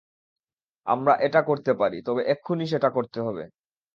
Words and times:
আমরা 0.87 1.13
এটা 1.21 1.41
করতে 1.49 1.71
পারি, 1.73 1.97
তবে 2.07 2.21
এক্ষুণি 2.33 2.65
সেটা 2.67 2.89
করতে 2.89 3.19
হবে। 3.21 3.43